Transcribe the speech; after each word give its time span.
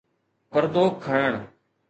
پردو 0.51 0.83
کڻڻ 1.03 1.33